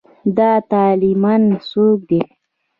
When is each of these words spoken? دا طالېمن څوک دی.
دا 0.37 0.51
طالېمن 0.71 1.43
څوک 1.69 1.97
دی. 2.09 2.21